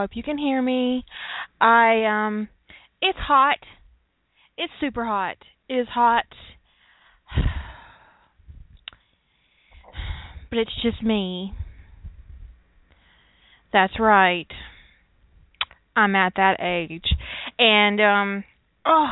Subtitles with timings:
[0.00, 1.04] hope you can hear me.
[1.60, 2.48] I um
[3.00, 3.58] it's hot.
[4.56, 5.36] It's super hot.
[5.68, 6.24] It is hot.
[10.50, 11.52] But it's just me.
[13.70, 14.46] That's right.
[15.94, 17.04] I'm at that age.
[17.58, 18.44] And um
[18.86, 19.10] oh,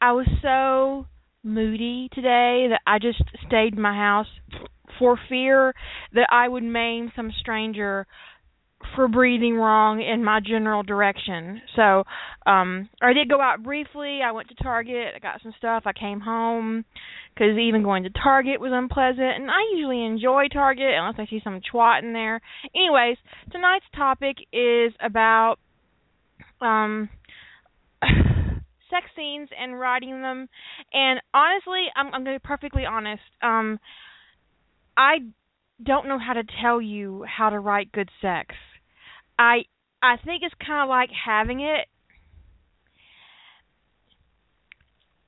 [0.00, 1.06] I was so
[1.42, 4.26] moody today that I just stayed in my house
[4.98, 5.74] for fear
[6.12, 8.06] that I would maim some stranger
[8.94, 11.60] for breathing wrong in my general direction.
[11.76, 12.04] So,
[12.46, 14.20] um I did go out briefly.
[14.24, 16.84] I went to Target, I got some stuff, I came home
[17.36, 21.40] cuz even going to Target was unpleasant and I usually enjoy Target unless I see
[21.42, 22.40] some twat in there.
[22.74, 23.18] Anyways,
[23.50, 25.56] tonight's topic is about
[26.60, 27.08] um
[28.90, 30.48] sex scenes and writing them
[30.92, 33.22] and honestly, I'm I'm going to be perfectly honest.
[33.42, 33.80] Um
[34.96, 35.18] I
[35.82, 38.54] don't know how to tell you how to write good sex.
[39.38, 39.64] I
[40.02, 41.86] I think it's kind of like having it.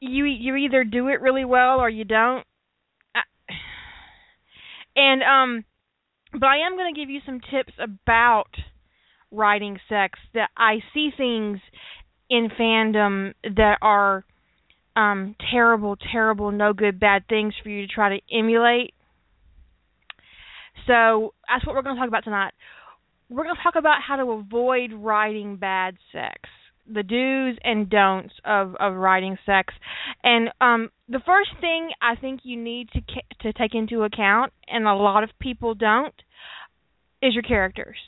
[0.00, 2.44] You you either do it really well or you don't.
[4.96, 5.64] And um
[6.32, 8.50] but I am going to give you some tips about
[9.32, 11.58] writing sex that I see things
[12.28, 14.24] in fandom that are
[14.96, 18.94] um terrible terrible no good bad things for you to try to emulate
[20.86, 22.52] so that's what we're going to talk about tonight.
[23.30, 26.50] We're going to talk about how to avoid writing bad sex,
[26.92, 29.72] the do's and don'ts of of writing sex.
[30.24, 33.00] And um the first thing I think you need to
[33.42, 36.14] to take into account and a lot of people don't
[37.22, 37.98] is your characters.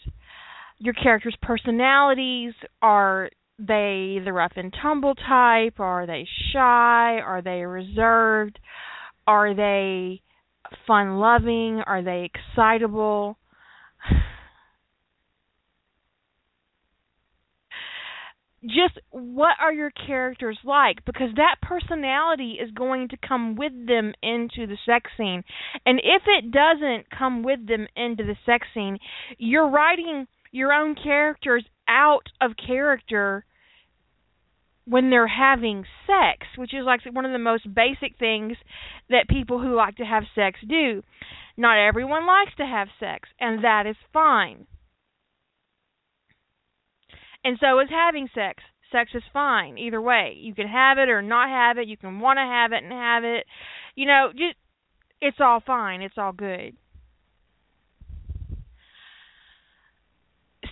[0.78, 5.78] Your characters' personalities are they the rough and tumble type?
[5.78, 7.20] Are they shy?
[7.20, 8.58] Are they reserved?
[9.28, 10.20] Are they
[10.88, 11.80] fun loving?
[11.86, 13.36] Are they excitable?
[18.64, 21.04] Just what are your characters like?
[21.04, 25.42] Because that personality is going to come with them into the sex scene.
[25.84, 28.98] And if it doesn't come with them into the sex scene,
[29.36, 33.44] you're writing your own characters out of character
[34.84, 38.56] when they're having sex, which is like one of the most basic things
[39.10, 41.02] that people who like to have sex do.
[41.56, 44.66] Not everyone likes to have sex, and that is fine.
[47.44, 48.62] And so is having sex.
[48.92, 50.36] Sex is fine either way.
[50.36, 51.88] You can have it or not have it.
[51.88, 53.46] You can want to have it and have it.
[53.94, 54.56] You know, just
[55.20, 56.02] it's all fine.
[56.02, 56.76] It's all good.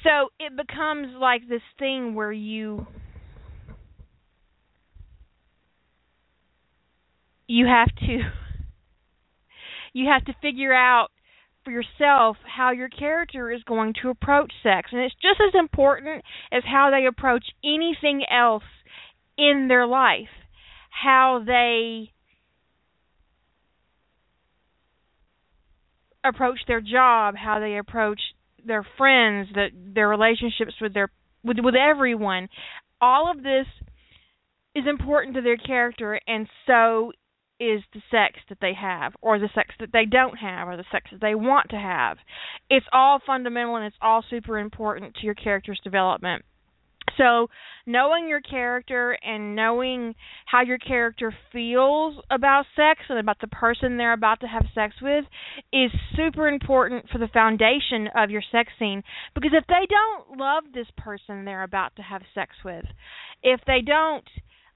[0.03, 2.87] So it becomes like this thing where you
[7.47, 8.19] you have to
[9.93, 11.09] you have to figure out
[11.65, 14.91] for yourself how your character is going to approach sex.
[14.93, 18.65] And it's just as important as how they approach anything else
[19.37, 20.29] in their life
[20.91, 22.11] how they
[26.25, 28.21] approach their job how they approach
[28.67, 31.11] their friends that their relationships with their
[31.43, 32.49] with with everyone.
[33.01, 33.67] All of this
[34.75, 37.13] is important to their character and so
[37.61, 40.85] is the sex that they have or the sex that they don't have or the
[40.91, 42.17] sex that they want to have.
[42.71, 46.45] It's all fundamental and it's all super important to your character's development.
[47.17, 47.49] So,
[47.87, 50.15] knowing your character and knowing
[50.47, 54.95] how your character feels about sex and about the person they're about to have sex
[55.03, 55.25] with
[55.73, 59.03] is super important for the foundation of your sex scene.
[59.35, 62.85] Because if they don't love this person they're about to have sex with,
[63.43, 64.25] if they don't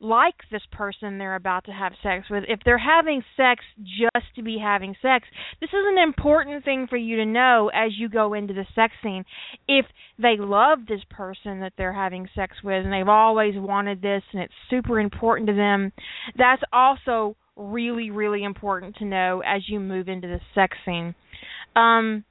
[0.05, 2.45] like this person they're about to have sex with.
[2.49, 5.27] If they're having sex just to be having sex,
[5.61, 8.93] this is an important thing for you to know as you go into the sex
[9.03, 9.25] scene.
[9.67, 9.87] If
[10.19, 14.43] they love this person that they're having sex with and they've always wanted this and
[14.43, 15.93] it's super important to them,
[16.37, 21.15] that's also really really important to know as you move into the sex scene.
[21.77, 22.25] Um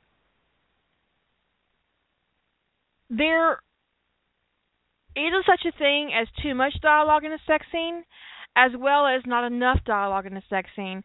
[3.10, 3.60] there
[5.16, 8.04] is such a thing as too much dialogue in a sex scene,
[8.56, 11.04] as well as not enough dialogue in a sex scene.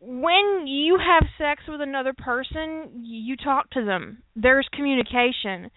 [0.00, 4.22] When you have sex with another person, you talk to them.
[4.34, 5.70] There's communication.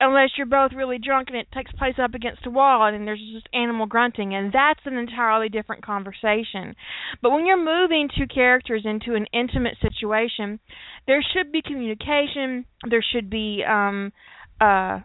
[0.00, 3.22] Unless you're both really drunk and it takes place up against a wall and there's
[3.32, 6.74] just animal grunting, and that's an entirely different conversation.
[7.22, 10.58] But when you're moving two characters into an intimate situation,
[11.06, 12.64] there should be communication.
[12.88, 14.12] There should be um
[14.60, 15.00] uh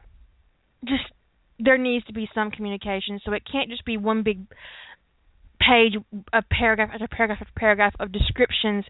[0.86, 1.04] just
[1.60, 3.20] there needs to be some communication.
[3.26, 4.46] So it can't just be one big
[5.60, 5.94] page,
[6.34, 8.86] a paragraph after paragraph after paragraph of descriptions.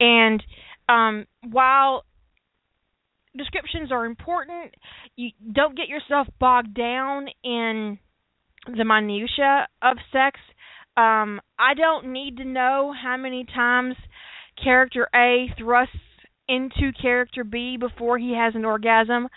[0.00, 0.42] And
[0.88, 2.04] um, while
[3.36, 4.74] descriptions are important.
[5.16, 7.98] You don't get yourself bogged down in
[8.66, 10.38] the minutia of sex.
[10.96, 13.96] Um, I don't need to know how many times
[14.62, 15.96] character A thrusts
[16.48, 19.28] into character B before he has an orgasm.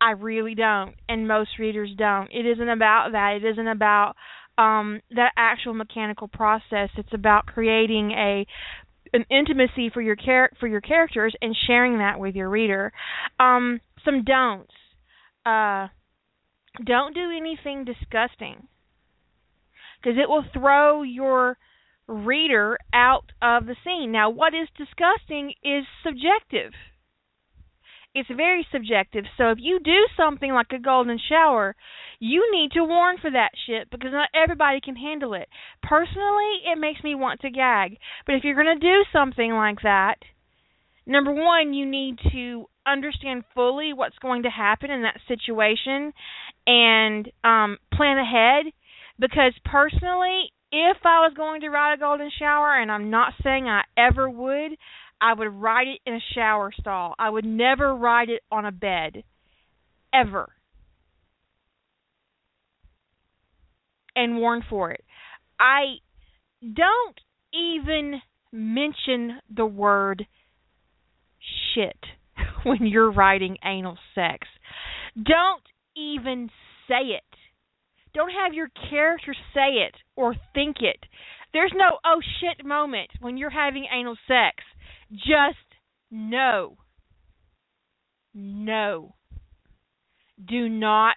[0.00, 2.30] I really don't, and most readers don't.
[2.30, 3.40] It isn't about that.
[3.42, 4.14] It isn't about
[4.58, 6.90] um that actual mechanical process.
[6.96, 8.46] It's about creating a
[9.12, 12.92] an intimacy for your char- for your characters and sharing that with your reader.
[13.38, 14.72] Um some don'ts.
[15.44, 15.88] Uh
[16.84, 18.68] don't do anything disgusting
[20.00, 21.56] because it will throw your
[22.06, 24.12] reader out of the scene.
[24.12, 26.72] Now, what is disgusting is subjective.
[28.16, 29.24] It's very subjective.
[29.36, 31.76] So if you do something like a golden shower,
[32.18, 35.48] you need to warn for that shit because not everybody can handle it.
[35.82, 37.98] Personally, it makes me want to gag.
[38.24, 40.14] But if you're going to do something like that,
[41.06, 46.12] number one, you need to understand fully what's going to happen in that situation
[46.66, 48.72] and um plan ahead
[49.18, 53.66] because personally if I was going to ride a golden shower and I'm not saying
[53.66, 54.72] I ever would,
[55.20, 57.14] I would ride it in a shower stall.
[57.18, 59.24] I would never ride it on a bed
[60.12, 60.50] ever.
[64.14, 65.04] And warn for it.
[65.60, 65.96] I
[66.62, 67.20] don't
[67.52, 68.20] even
[68.52, 70.26] mention the word
[71.74, 71.98] shit
[72.64, 74.48] when you're writing anal sex.
[75.16, 75.62] Don't
[75.96, 76.50] even
[76.88, 77.22] say it.
[78.14, 80.98] Don't have your character say it or think it.
[81.52, 84.64] There's no oh shit moment when you're having anal sex.
[85.12, 85.56] Just
[86.10, 86.76] no.
[88.34, 89.14] No.
[90.44, 91.16] Do not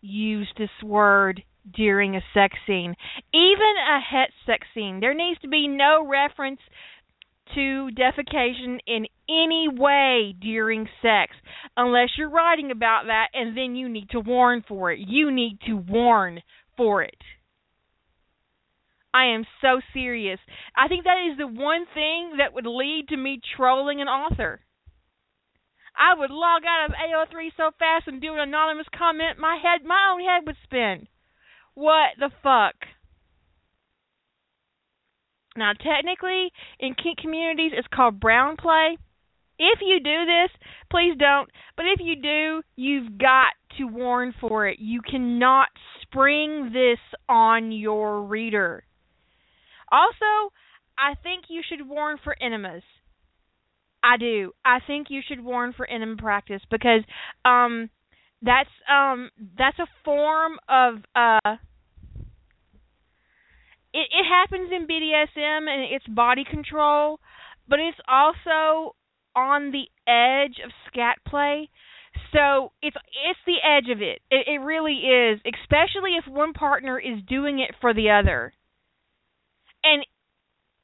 [0.00, 1.42] use this word
[1.74, 2.94] during a sex scene.
[3.32, 5.00] Even a het sex scene.
[5.00, 6.60] There needs to be no reference
[7.54, 11.32] to defecation in any way during sex
[11.76, 14.98] unless you're writing about that and then you need to warn for it.
[14.98, 16.42] You need to warn
[16.76, 17.16] for it.
[19.14, 20.38] I am so serious.
[20.76, 24.60] I think that is the one thing that would lead to me trolling an author.
[25.96, 29.84] I would log out of AO3 so fast and do an anonymous comment, my head,
[29.84, 31.08] my own head would spin.
[31.74, 32.74] What the fuck?
[35.56, 38.96] Now, technically, in kink communities, it's called brown play.
[39.58, 40.50] If you do this,
[40.88, 41.50] please don't.
[41.76, 44.78] But if you do, you've got to warn for it.
[44.78, 45.68] You cannot
[46.02, 48.84] spring this on your reader.
[49.90, 50.52] Also,
[50.98, 52.82] I think you should warn for enemas.
[54.02, 54.52] I do.
[54.64, 57.02] I think you should warn for enema practice because
[57.44, 57.90] um
[58.42, 61.56] that's um that's a form of uh
[63.92, 67.18] it, it happens in BDSM and it's body control,
[67.68, 68.94] but it's also
[69.34, 71.68] on the edge of scat play.
[72.32, 72.96] So it's
[73.28, 74.20] it's the edge of it.
[74.30, 78.52] It, it really is, especially if one partner is doing it for the other.
[79.92, 80.06] And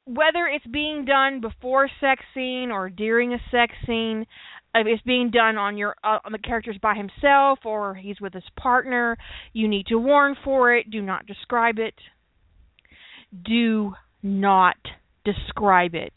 [0.05, 4.25] whether it's being done before a sex scene or during a sex scene,
[4.73, 8.33] if it's being done on your uh, on the characters by himself or he's with
[8.33, 9.17] his partner,
[9.53, 10.91] you need to warn for it.
[10.91, 11.95] Do not describe it
[13.43, 13.93] do
[14.23, 14.77] not
[15.23, 16.13] describe it.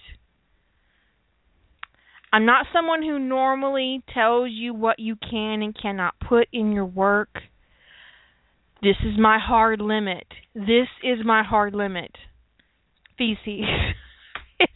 [2.33, 6.85] I'm not someone who normally tells you what you can and cannot put in your
[6.85, 7.31] work.
[8.83, 10.27] This is my hard limit.
[10.55, 12.13] This is my hard limit.
[13.19, 13.65] Feces.
[14.61, 14.73] it's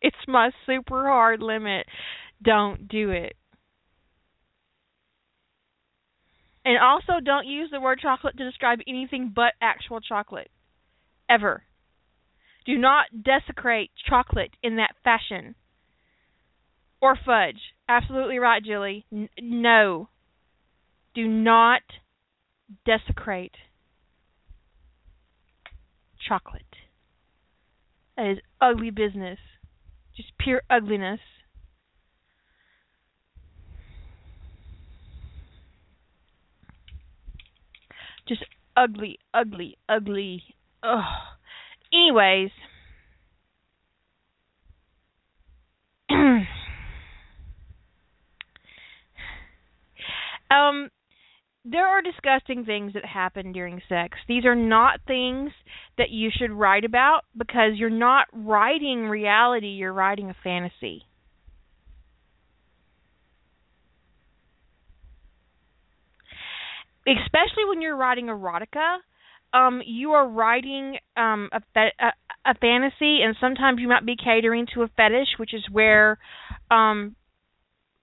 [0.00, 1.86] it's my super hard limit.
[2.42, 3.34] Don't do it.
[6.64, 10.50] And also don't use the word chocolate to describe anything but actual chocolate
[11.28, 11.64] ever.
[12.64, 15.56] Do not desecrate chocolate in that fashion.
[17.00, 17.60] Or fudge.
[17.88, 19.04] Absolutely right, Julie.
[19.12, 20.08] N- no.
[21.14, 21.82] Do not
[22.86, 23.56] desecrate
[26.28, 26.71] chocolate.
[28.16, 29.38] That is ugly business.
[30.16, 31.20] Just pure ugliness.
[38.28, 38.44] Just
[38.76, 40.42] ugly, ugly, ugly,
[40.82, 41.02] Ugh.
[41.92, 42.50] Anyways.
[50.50, 50.88] um
[51.64, 54.18] there are disgusting things that happen during sex.
[54.26, 55.52] These are not things
[55.96, 61.04] that you should write about because you're not writing reality, you're writing a fantasy.
[67.06, 68.98] Especially when you're writing erotica,
[69.52, 72.12] um you are writing um a, fe- a
[72.44, 76.18] a fantasy and sometimes you might be catering to a fetish which is where
[76.70, 77.14] um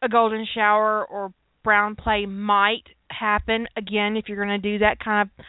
[0.02, 3.68] a golden shower or brown play might happen.
[3.76, 5.46] Again, if you're going to do that kind of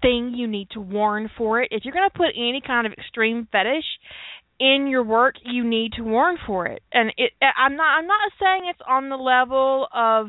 [0.00, 1.68] thing, you need to warn for it.
[1.70, 3.84] If you're going to put any kind of extreme fetish
[4.60, 6.82] in your work, you need to warn for it.
[6.92, 10.26] And it I'm not I'm not saying it's on the level of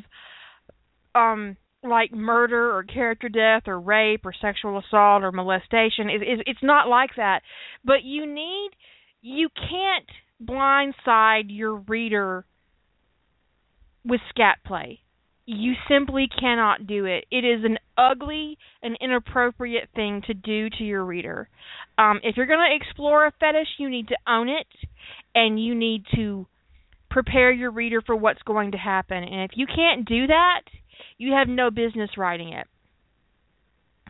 [1.13, 6.09] um like murder or character death or rape or sexual assault or molestation.
[6.09, 7.41] It, it, it's not like that.
[7.83, 8.69] But you need
[9.21, 10.09] you can't
[10.43, 12.45] blindside your reader
[14.05, 14.99] with scat play.
[15.45, 17.25] You simply cannot do it.
[17.29, 21.49] It is an ugly and inappropriate thing to do to your reader.
[21.97, 24.67] Um, if you're going to explore a fetish, you need to own it
[25.35, 26.47] and you need to
[27.09, 29.17] prepare your reader for what's going to happen.
[29.17, 30.61] And if you can't do that,
[31.17, 32.67] you have no business writing it.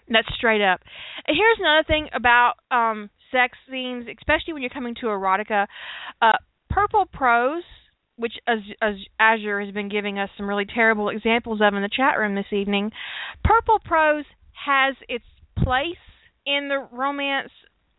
[0.08, 0.82] That's straight up.
[1.26, 5.66] And here's another thing about um, sex scenes, especially when you're coming to erotica.
[6.22, 6.38] Uh,
[6.70, 7.64] purple prose
[8.16, 11.90] which as, as Azure has been giving us some really terrible examples of in the
[11.90, 12.92] chat room this evening,
[13.44, 14.26] purple prose
[14.66, 15.26] has its
[15.58, 15.98] place
[16.46, 17.52] in the romance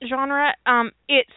[0.06, 0.54] genre.
[0.66, 1.30] Um, it's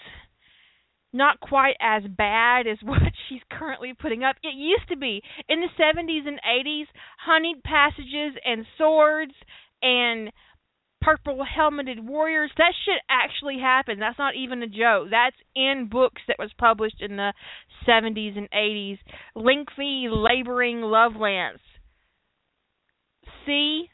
[1.13, 4.35] not quite as bad as what she's currently putting up.
[4.43, 6.85] It used to be in the 70s and 80s,
[7.25, 9.33] honeyed passages and swords
[9.81, 10.31] and
[11.01, 12.51] purple helmeted warriors.
[12.57, 14.01] That shit actually happened.
[14.01, 15.09] That's not even a joke.
[15.11, 17.33] That's in books that was published in the
[17.87, 18.97] 70s and 80s.
[19.35, 21.59] Lengthy laboring love lance.
[23.45, 23.89] See?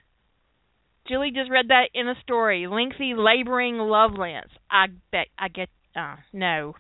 [1.07, 2.67] Julie just read that in a story.
[2.67, 4.49] Lengthy laboring love lance.
[4.71, 6.75] I bet I get uh no.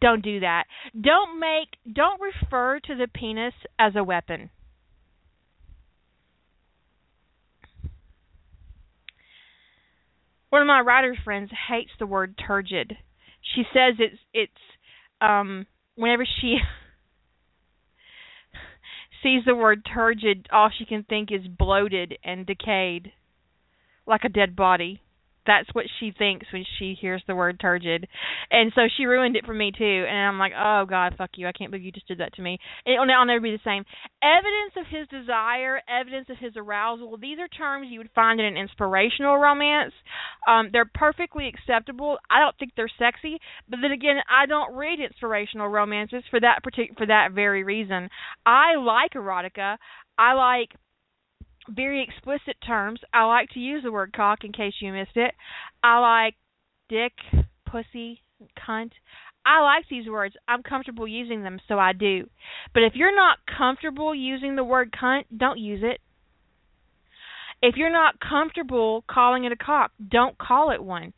[0.00, 0.64] Don't do that.
[0.98, 4.50] Don't make don't refer to the penis as a weapon.
[10.50, 12.96] One of my writer friends hates the word turgid.
[13.54, 14.52] She says it's it's
[15.20, 15.66] um
[15.96, 16.58] whenever she
[19.22, 23.12] sees the word turgid, all she can think is bloated and decayed,
[24.06, 25.00] like a dead body
[25.46, 28.06] that's what she thinks when she hears the word turgid.
[28.50, 30.04] And so she ruined it for me too.
[30.08, 31.46] And I'm like, oh God, fuck you.
[31.46, 32.58] I can't believe you just did that to me.
[32.84, 33.84] And it'll, I'll never be the same.
[34.22, 37.16] Evidence of his desire, evidence of his arousal.
[37.16, 39.92] These are terms you would find in an inspirational romance.
[40.46, 42.18] Um, they're perfectly acceptable.
[42.30, 46.62] I don't think they're sexy, but then again, I don't read inspirational romances for that
[46.62, 48.08] particular for that very reason.
[48.44, 49.76] I like erotica.
[50.18, 50.70] I like
[51.74, 53.00] very explicit terms.
[53.12, 55.34] I like to use the word cock in case you missed it.
[55.82, 56.34] I like
[56.88, 57.12] dick,
[57.70, 58.22] pussy,
[58.66, 58.90] cunt.
[59.46, 60.34] I like these words.
[60.46, 62.28] I'm comfortable using them, so I do.
[62.74, 66.00] But if you're not comfortable using the word cunt, don't use it.
[67.62, 71.12] If you're not comfortable calling it a cock, don't call it one.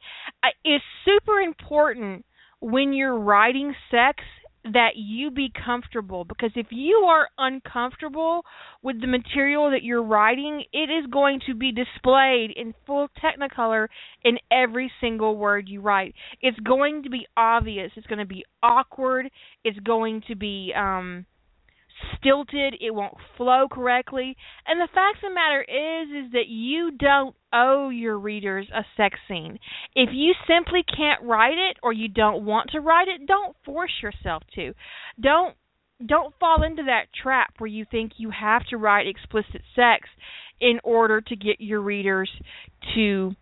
[0.65, 2.25] It's super important
[2.61, 4.23] when you're writing sex
[4.65, 8.43] that you be comfortable because if you are uncomfortable
[8.83, 13.89] with the material that you're writing, it is going to be displayed in full technicolor
[14.25, 16.15] in every single word you write.
[16.41, 19.29] It's going to be obvious, it's going to be awkward,
[19.65, 21.27] it's going to be um
[22.17, 24.37] stilted, it won't flow correctly.
[24.67, 28.85] And the fact of the matter is is that you don't owe your readers a
[28.97, 29.59] sex scene.
[29.95, 33.93] If you simply can't write it or you don't want to write it, don't force
[34.03, 34.75] yourself to.
[35.21, 35.55] Don't
[36.05, 40.09] don't fall into that trap where you think you have to write explicit sex
[40.61, 42.31] in order to get your readers
[42.95, 43.35] to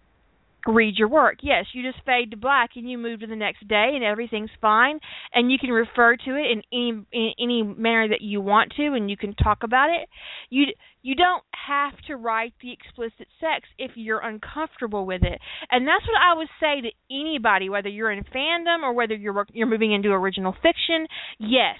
[0.66, 1.38] read your work.
[1.42, 4.50] Yes, you just fade to black and you move to the next day and everything's
[4.60, 4.98] fine
[5.34, 8.94] and you can refer to it in any in any manner that you want to
[8.94, 10.08] and you can talk about it.
[10.50, 10.66] You
[11.02, 15.40] you don't have to write the explicit sex if you're uncomfortable with it.
[15.70, 19.46] And that's what I would say to anybody whether you're in fandom or whether you're
[19.52, 21.06] you're moving into original fiction.
[21.38, 21.76] Yes,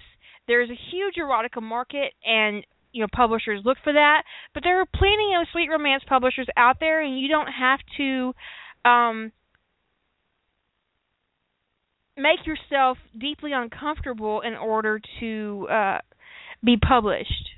[0.46, 4.22] there's a huge erotica market and you know publishers look for that
[4.52, 8.32] but there are plenty of sweet romance publishers out there and you don't have to
[8.84, 9.32] um,
[12.16, 15.99] make yourself deeply uncomfortable in order to uh,
[16.64, 17.49] be published.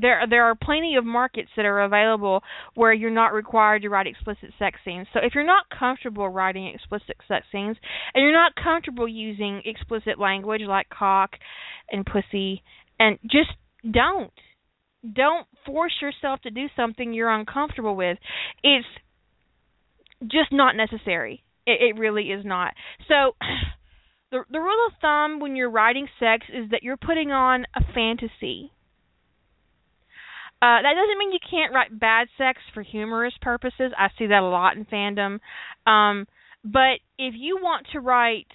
[0.00, 2.42] There, there are plenty of markets that are available
[2.74, 5.08] where you're not required to write explicit sex scenes.
[5.12, 7.76] So if you're not comfortable writing explicit sex scenes,
[8.14, 11.30] and you're not comfortable using explicit language like cock
[11.90, 12.62] and pussy,
[13.00, 13.50] and just
[13.90, 14.30] don't,
[15.14, 18.18] don't force yourself to do something you're uncomfortable with.
[18.62, 18.86] It's
[20.22, 21.44] just not necessary.
[21.66, 22.74] It, it really is not.
[23.06, 23.36] So
[24.30, 27.80] the the rule of thumb when you're writing sex is that you're putting on a
[27.94, 28.72] fantasy.
[30.60, 33.92] Uh, that doesn't mean you can't write bad sex for humorous purposes.
[33.96, 35.38] I see that a lot in fandom.
[35.86, 36.26] Um,
[36.64, 38.48] but if you want to write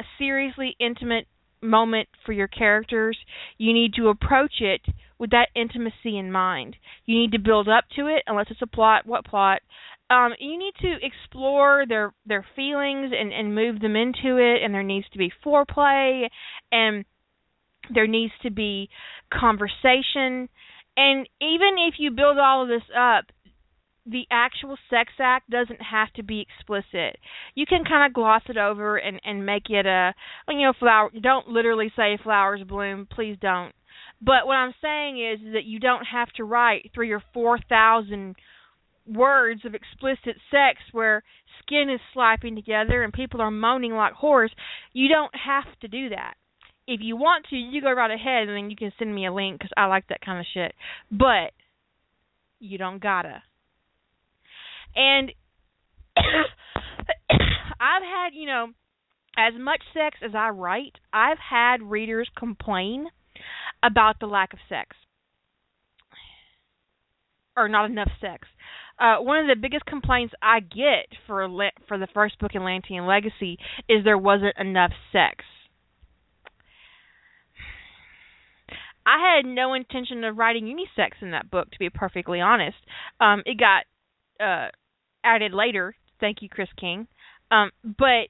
[0.00, 1.28] a seriously intimate
[1.62, 3.16] moment for your characters,
[3.58, 4.80] you need to approach it
[5.18, 6.74] with that intimacy in mind.
[7.06, 9.06] You need to build up to it, unless it's a plot.
[9.06, 9.60] What plot?
[10.10, 14.74] Um, you need to explore their their feelings and and move them into it, and
[14.74, 16.28] there needs to be foreplay,
[16.72, 17.04] and
[17.94, 18.88] there needs to be
[19.32, 20.48] conversation,
[20.96, 23.26] and even if you build all of this up,
[24.06, 27.16] the actual sex act doesn't have to be explicit.
[27.54, 30.12] You can kind of gloss it over and and make it a
[30.48, 31.10] you know flower.
[31.22, 33.06] Don't literally say flowers bloom.
[33.10, 33.72] Please don't.
[34.20, 38.36] But what I'm saying is that you don't have to write three or four thousand
[39.06, 41.22] words of explicit sex where
[41.62, 44.50] skin is slapping together and people are moaning like whores.
[44.92, 46.34] You don't have to do that.
[46.86, 49.32] If you want to, you go right ahead and then you can send me a
[49.32, 50.74] link because I like that kind of shit.
[51.10, 51.52] But
[52.58, 53.42] you don't gotta.
[54.96, 55.32] And
[56.16, 58.68] I've had, you know,
[59.36, 63.06] as much sex as I write, I've had readers complain
[63.82, 64.96] about the lack of sex
[67.56, 68.48] or not enough sex.
[69.00, 73.06] Uh, one of the biggest complaints I get for Le- for the first book in
[73.06, 75.44] Legacy is there wasn't enough sex.
[79.06, 82.76] I had no intention of writing unisex in that book, to be perfectly honest.
[83.18, 83.84] Um, it got
[84.44, 84.68] uh,
[85.24, 85.96] added later.
[86.20, 87.08] Thank you, Chris King.
[87.50, 88.28] Um, but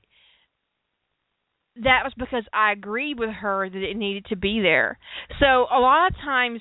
[1.76, 4.98] that was because I agreed with her that it needed to be there.
[5.40, 6.60] So a lot of times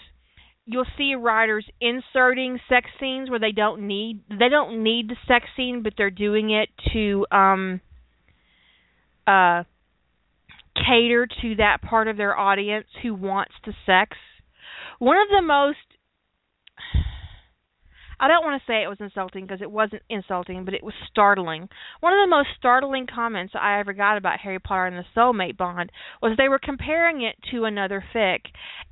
[0.69, 5.45] you'll see writers inserting sex scenes where they don't need they don't need the sex
[5.55, 7.81] scene, but they're doing it to um
[9.25, 9.63] uh
[10.75, 14.15] cater to that part of their audience who wants the sex.
[14.99, 15.77] One of the most
[18.19, 20.93] I don't want to say it was insulting because it wasn't insulting, but it was
[21.09, 21.69] startling.
[22.01, 25.55] One of the most startling comments I ever got about Harry Potter and the Soulmate
[25.55, 28.39] Bond was they were comparing it to another fic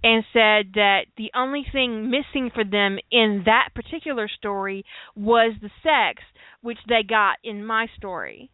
[0.01, 4.85] and said that the only thing missing for them in that particular story
[5.15, 6.23] was the sex,
[6.61, 8.49] which they got in my story.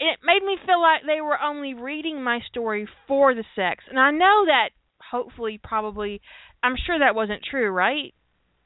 [0.00, 3.84] It made me feel like they were only reading my story for the sex.
[3.88, 4.70] And I know that
[5.10, 6.20] hopefully probably
[6.62, 8.14] I'm sure that wasn't true, right?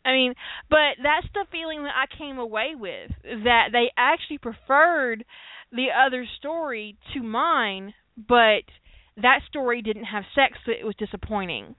[0.04, 0.34] I mean,
[0.68, 3.12] but that's the feeling that I came away with
[3.44, 5.24] that they actually preferred
[5.70, 8.64] the other story to mine, but
[9.16, 11.74] that story didn't have sex, so it was disappointing.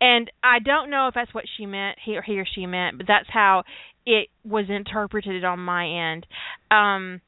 [0.00, 2.98] And I don't know if that's what she meant, he or he or she meant,
[2.98, 3.62] but that's how
[4.04, 6.26] it was interpreted on my end.
[6.70, 7.20] Um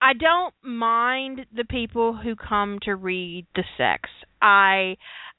[0.00, 4.10] I don't mind the people who come to read the sex.
[4.40, 4.96] I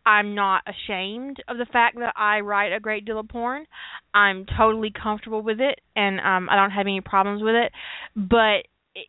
[0.07, 3.65] I'm not ashamed of the fact that I write a great deal of porn.
[4.13, 7.73] I'm totally comfortable with it and um I don't have any problems with it.
[8.15, 9.07] But it,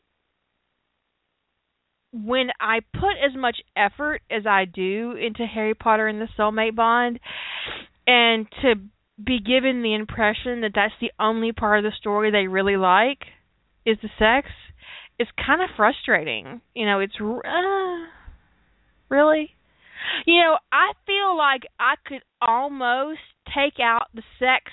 [2.13, 6.75] when I put as much effort as I do into Harry Potter and the Soulmate
[6.75, 7.21] Bond
[8.05, 8.75] and to
[9.25, 13.21] be given the impression that that's the only part of the story they really like
[13.87, 14.49] is the sex,
[15.17, 16.61] it's kind of frustrating.
[16.75, 18.07] You know, it's uh,
[19.09, 19.55] really
[20.27, 23.21] you know, I feel like I could almost
[23.55, 24.73] take out the sex.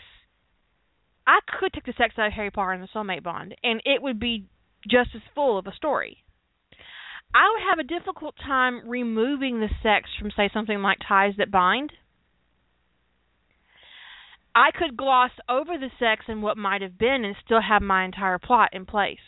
[1.28, 4.02] I could take the sex out of Harry Potter and the Soulmate Bond, and it
[4.02, 4.46] would be
[4.90, 6.18] just as full of a story.
[7.34, 11.52] I would have a difficult time removing the sex from, say, something like Ties That
[11.52, 11.92] Bind.
[14.56, 18.06] I could gloss over the sex and what might have been and still have my
[18.06, 19.20] entire plot in place.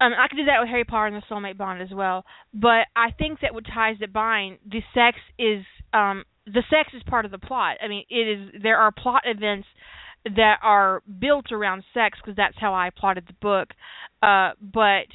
[0.00, 2.24] Um, I could do that with Harry Potter and the Soulmate Bond as well.
[2.52, 7.02] But I think that with Ties That Bind, the sex is um the sex is
[7.04, 7.78] part of the plot.
[7.82, 9.66] I mean, it is there are plot events
[10.24, 13.68] that are built around sex because that's how I plotted the book.
[14.22, 15.06] Uh, but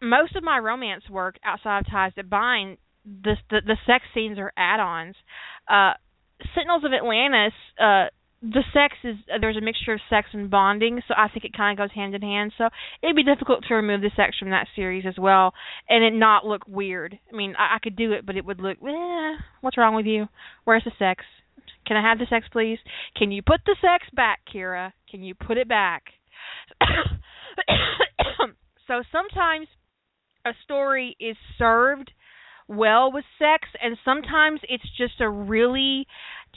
[0.00, 4.38] most of my romance work outside of Ties That Bind, the the, the sex scenes
[4.38, 5.16] are add-ons.
[5.68, 5.92] Uh,
[6.54, 8.06] Sentinels of Atlantis uh,
[8.42, 11.78] the sex is there's a mixture of sex and bonding, so I think it kind
[11.78, 12.52] of goes hand in hand.
[12.56, 12.68] So
[13.02, 15.52] it'd be difficult to remove the sex from that series as well,
[15.88, 17.18] and it not look weird.
[17.30, 18.78] I mean, I, I could do it, but it would look.
[18.82, 20.26] Eh, what's wrong with you?
[20.64, 21.24] Where's the sex?
[21.86, 22.78] Can I have the sex, please?
[23.16, 24.92] Can you put the sex back, Keira?
[25.10, 26.04] Can you put it back?
[28.86, 29.66] so sometimes
[30.46, 32.10] a story is served
[32.68, 36.06] well with sex, and sometimes it's just a really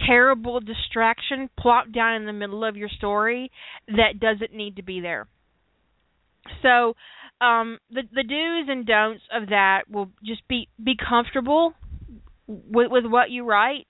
[0.05, 3.51] terrible distraction plopped down in the middle of your story
[3.87, 5.27] that doesn't need to be there.
[6.61, 6.95] So,
[7.41, 11.73] um, the the do's and don'ts of that will just be be comfortable
[12.47, 13.87] with with what you write.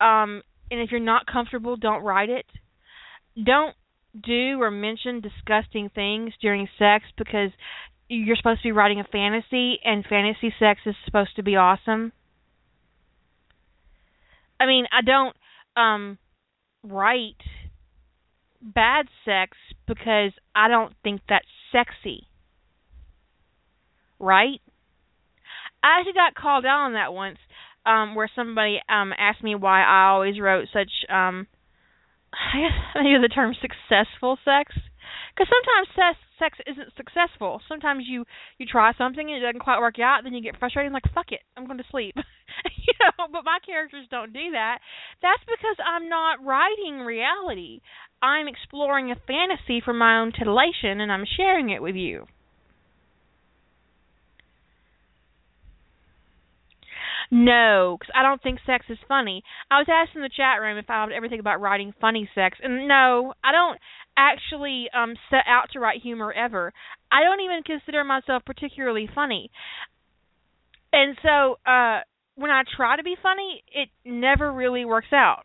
[0.00, 2.46] Um, and if you're not comfortable, don't write it.
[3.42, 3.74] Don't
[4.20, 7.50] do or mention disgusting things during sex because
[8.08, 12.12] you're supposed to be writing a fantasy and fantasy sex is supposed to be awesome.
[14.62, 15.36] I mean, I don't
[15.76, 16.18] um
[16.84, 17.36] write
[18.60, 19.56] bad sex
[19.88, 22.28] because I don't think that's sexy.
[24.20, 24.60] Right?
[25.82, 27.38] I actually got called out on that once,
[27.84, 31.48] um, where somebody um asked me why I always wrote such um
[32.32, 34.72] I guess maybe the term successful sex
[35.34, 37.60] because sometimes sex isn't successful.
[37.68, 38.24] Sometimes you
[38.58, 41.08] you try something and it doesn't quite work out, then you get frustrated and like
[41.14, 42.14] fuck it, I'm going to sleep.
[42.86, 44.78] you know, but my characters don't do that.
[45.22, 47.80] That's because I'm not writing reality.
[48.20, 52.26] I'm exploring a fantasy for my own titillation and I'm sharing it with you.
[57.34, 59.42] No, because I don't think sex is funny.
[59.70, 62.28] I was asked in the chat room if I would ever think about writing funny
[62.34, 63.78] sex, and no, I don't
[64.16, 66.72] actually um set out to write humor ever.
[67.10, 69.50] I don't even consider myself particularly funny.
[70.92, 72.00] And so uh
[72.34, 75.44] when I try to be funny, it never really works out.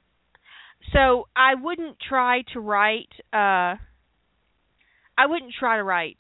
[0.94, 3.76] So I wouldn't try to write uh
[5.20, 6.20] I wouldn't try to write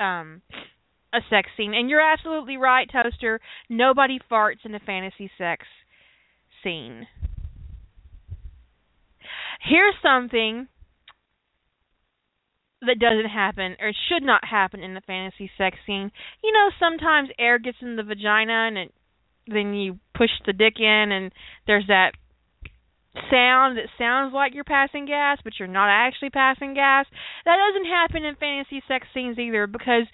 [0.00, 0.42] um
[1.12, 1.74] a sex scene.
[1.74, 3.40] And you're absolutely right, Toaster.
[3.68, 5.66] Nobody farts in a fantasy sex
[6.62, 7.06] scene.
[9.60, 10.68] Here's something
[12.82, 16.10] that doesn't happen or should not happen in the fantasy sex scene.
[16.42, 18.94] You know, sometimes air gets in the vagina and it,
[19.46, 21.32] then you push the dick in and
[21.66, 22.12] there's that
[23.30, 27.06] sound that sounds like you're passing gas, but you're not actually passing gas.
[27.44, 30.04] That doesn't happen in fantasy sex scenes either because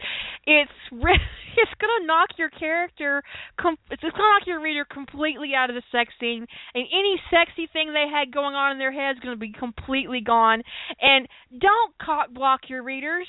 [0.46, 3.22] it's re- it's gonna knock your character,
[3.60, 7.68] com- it's gonna knock your reader completely out of the sex scene, and any sexy
[7.72, 10.62] thing they had going on in their head is gonna be completely gone.
[11.00, 13.28] And don't cock block your readers.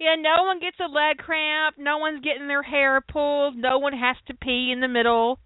[0.00, 1.76] Yeah, no one gets a leg cramp.
[1.78, 3.56] No one's getting their hair pulled.
[3.56, 5.38] No one has to pee in the middle.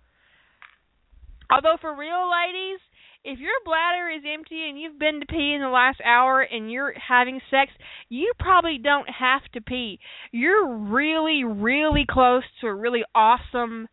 [1.50, 2.80] Although for real ladies,
[3.24, 6.70] if your bladder is empty and you've been to pee in the last hour and
[6.70, 7.72] you're having sex,
[8.08, 9.98] you probably don't have to pee.
[10.30, 13.88] You're really, really close to a really awesome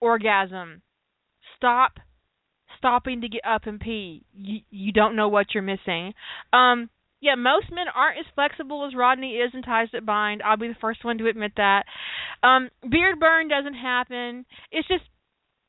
[0.00, 0.82] orgasm.
[1.56, 1.92] Stop
[2.78, 4.24] stopping to get up and pee.
[4.34, 6.14] You you don't know what you're missing.
[6.52, 10.42] Um yeah, most men aren't as flexible as Rodney is in ties that bind.
[10.42, 11.84] I'll be the first one to admit that.
[12.42, 14.44] Um beard burn doesn't happen.
[14.72, 15.04] It's just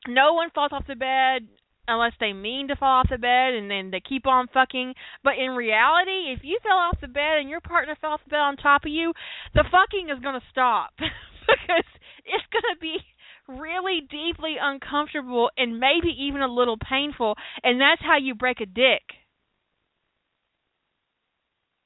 [0.08, 1.48] no one falls off the bed
[1.86, 4.94] unless they mean to fall off the bed and then they keep on fucking.
[5.22, 8.30] But in reality, if you fell off the bed and your partner fell off the
[8.30, 9.12] bed on top of you,
[9.54, 11.88] the fucking is going to stop because
[12.24, 12.96] it's going to be
[13.48, 18.66] really deeply uncomfortable and maybe even a little painful, and that's how you break a
[18.66, 19.02] dick.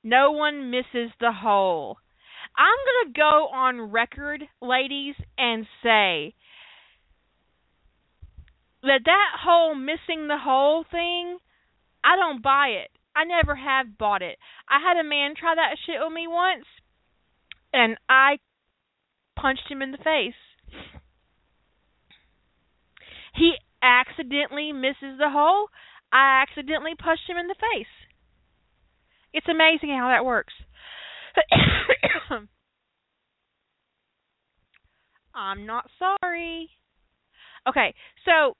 [0.04, 1.98] No one misses the hole.
[2.56, 6.34] I'm going to go on record, ladies, and say
[8.82, 11.38] that that whole missing the hole thing,
[12.04, 12.90] I don't buy it.
[13.16, 14.38] I never have bought it.
[14.68, 16.66] I had a man try that shit with me once,
[17.72, 18.38] and I
[19.36, 20.34] punched him in the face.
[23.34, 25.68] He accidentally misses the hole.
[26.12, 27.86] I accidentally punched him in the face.
[29.32, 30.54] It's amazing how that works.
[35.34, 36.70] I'm not sorry.
[37.68, 38.56] Okay, so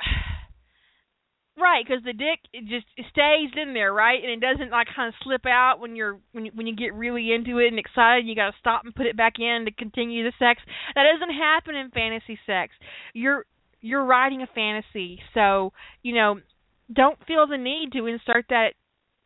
[1.58, 4.88] right, because the dick it just it stays in there, right, and it doesn't like
[4.94, 7.78] kind of slip out when you're when you, when you get really into it and
[7.78, 8.26] excited.
[8.26, 10.60] You got to stop and put it back in to continue the sex.
[10.94, 12.72] That doesn't happen in fantasy sex.
[13.14, 13.46] You're
[13.80, 16.40] you're writing a fantasy, so you know
[16.92, 18.74] don't feel the need to insert that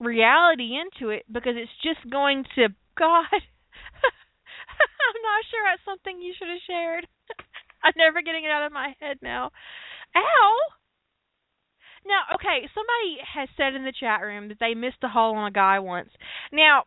[0.00, 2.68] reality into it because it's just going to
[2.98, 3.26] God.
[3.34, 7.06] I'm not sure that's something you should have shared.
[7.86, 9.50] I'm never getting it out of my head now.
[10.16, 10.56] Ow!
[12.06, 15.48] Now, okay, somebody has said in the chat room that they missed a hole on
[15.48, 16.10] a guy once.
[16.52, 16.84] Now,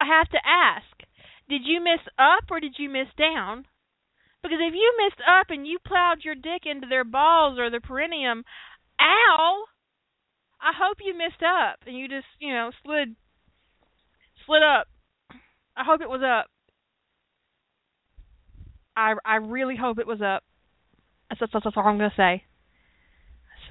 [0.00, 0.86] I have to ask,
[1.48, 3.66] did you miss up or did you miss down?
[4.42, 7.80] Because if you missed up and you plowed your dick into their balls or their
[7.80, 8.44] perineum,
[8.98, 9.64] ow!
[10.60, 13.16] I hope you missed up and you just, you know, slid
[14.46, 14.88] slid up.
[15.76, 16.50] I hope it was up.
[19.00, 20.44] I I really hope it was up.
[21.28, 22.44] That's, that's, that's all I'm gonna say.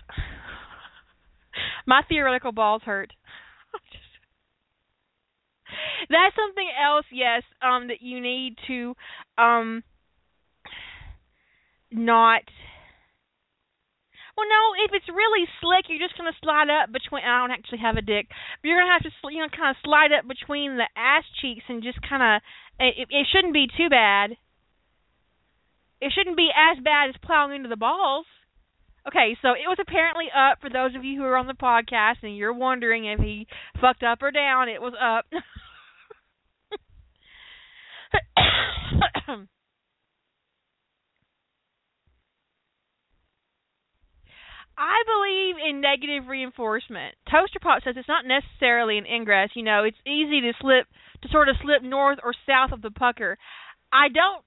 [1.87, 3.13] My theoretical balls hurt.
[6.09, 8.95] that's something else, yes, um, that you need to
[9.37, 9.83] um
[11.91, 12.43] not
[14.37, 17.23] Well, no, if it's really slick, you're just gonna slide up between.
[17.23, 19.75] I don't actually have a dick, but you're gonna have to, you know, kind of
[19.83, 22.41] slide up between the ass cheeks and just kind of.
[22.79, 24.37] It, it shouldn't be too bad.
[26.01, 28.25] It shouldn't be as bad as plowing into the balls.
[29.07, 32.17] Okay, so it was apparently up for those of you who are on the podcast
[32.21, 33.47] and you're wondering if he
[33.79, 34.69] fucked up or down.
[34.69, 35.25] It was up.
[44.79, 47.15] I believe in negative reinforcement.
[47.29, 49.49] Toaster Pop says it's not necessarily an ingress.
[49.53, 50.87] You know, it's easy to slip
[51.21, 53.37] to sort of slip north or south of the pucker.
[53.91, 54.41] I don't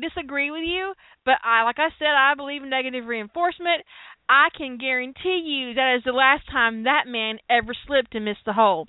[0.00, 3.82] disagree with you, but I like I said, I believe in negative reinforcement.
[4.28, 8.44] I can guarantee you that is the last time that man ever slipped and missed
[8.44, 8.88] the hole.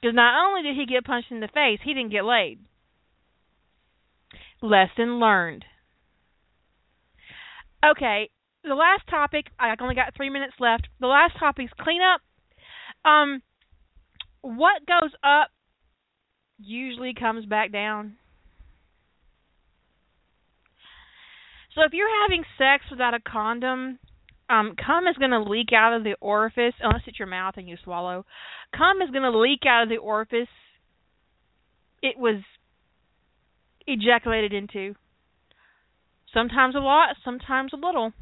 [0.00, 2.60] Because not only did he get punched in the face, he didn't get laid.
[4.62, 5.64] Lesson learned.
[7.84, 8.30] Okay,
[8.62, 10.88] the last topic, I only got three minutes left.
[11.00, 12.22] The last topic is cleanup.
[13.04, 13.42] Um,
[14.40, 15.50] what goes up
[16.58, 18.16] usually comes back down.
[21.74, 23.98] So if you're having sex without a condom,
[24.48, 27.68] um, cum is going to leak out of the orifice, unless it's your mouth and
[27.68, 28.24] you swallow.
[28.76, 30.48] Cum is going to leak out of the orifice
[32.04, 32.42] it was
[33.86, 34.94] ejaculated into.
[36.34, 38.12] Sometimes a lot, sometimes a little.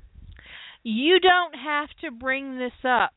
[0.85, 3.15] You don't have to bring this up.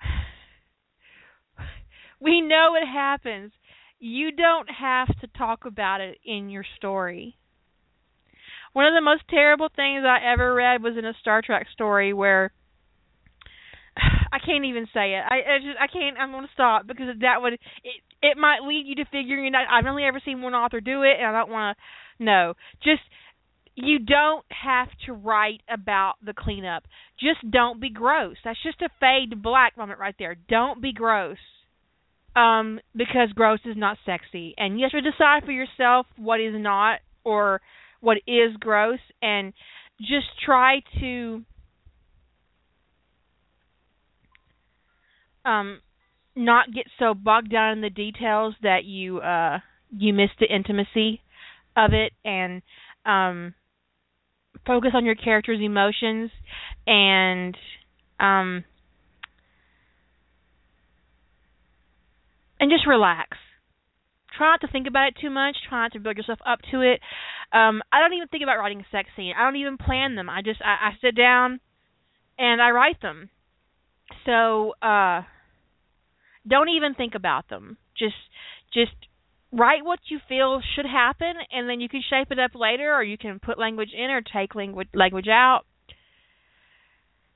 [2.20, 3.52] We know it happens.
[4.00, 7.37] You don't have to talk about it in your story.
[8.78, 12.12] One of the most terrible things I ever read was in a Star Trek story
[12.12, 12.52] where
[13.96, 15.24] I can't even say it.
[15.28, 16.16] I, I just I can't.
[16.16, 17.60] I'm gonna stop because that would it
[18.22, 19.64] it might lead you to figuring out.
[19.68, 22.24] I've only ever seen one author do it, and I don't want to.
[22.24, 23.02] No, just
[23.74, 26.84] you don't have to write about the cleanup.
[27.18, 28.36] Just don't be gross.
[28.44, 30.36] That's just a fade black moment right there.
[30.48, 31.38] Don't be gross.
[32.36, 34.54] Um, because gross is not sexy.
[34.56, 37.60] And you have to decide for yourself what is not or
[38.00, 39.52] what is gross and
[40.00, 41.42] just try to
[45.44, 45.80] um
[46.36, 49.58] not get so bogged down in the details that you uh
[49.90, 51.20] you miss the intimacy
[51.76, 52.62] of it and
[53.04, 53.54] um
[54.66, 56.30] focus on your character's emotions
[56.86, 57.56] and
[58.20, 58.64] um
[62.60, 63.36] and just relax.
[64.36, 65.56] Try not to think about it too much.
[65.68, 67.00] Try not to build yourself up to it.
[67.52, 69.32] Um, I don't even think about writing a sex scene.
[69.36, 70.28] I don't even plan them.
[70.28, 71.60] I just I, I sit down
[72.38, 73.30] and I write them.
[74.26, 75.22] So uh
[76.46, 77.78] don't even think about them.
[77.98, 78.16] Just
[78.72, 78.92] just
[79.52, 83.02] write what you feel should happen and then you can shape it up later or
[83.02, 85.62] you can put language in or take language language out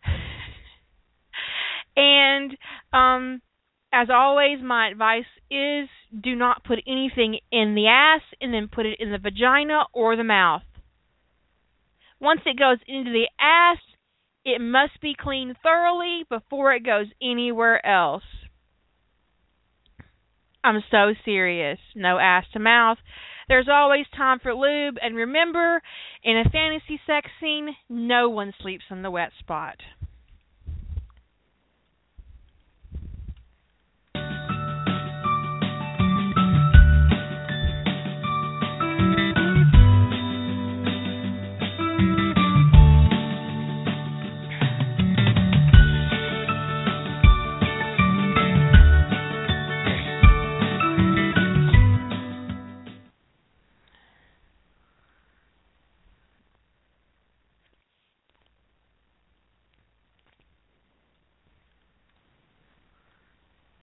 [1.97, 2.55] and
[2.93, 3.41] um
[3.91, 5.89] as always my advice is
[6.21, 10.17] do not put anything in the ass and then put it in the vagina or
[10.17, 10.63] the mouth
[12.21, 13.79] once it goes into the ass
[14.45, 18.25] it must be cleaned thoroughly before it goes anywhere else
[20.65, 21.79] I'm so serious.
[21.95, 22.99] No ass to mouth.
[23.49, 24.97] There's always time for lube.
[25.03, 25.83] And remember,
[26.23, 29.77] in a fantasy sex scene, no one sleeps on the wet spot.